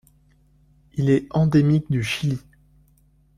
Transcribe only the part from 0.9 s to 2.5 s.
Il est endémique du Chili.